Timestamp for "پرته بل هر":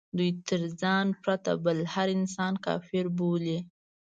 1.23-2.07